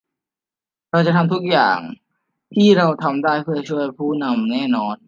[0.91, 1.77] เราจะทำทุกอย่าง
[2.55, 4.95] ที่เราทำได้เพื่อช่วยผู้นำแน่นอน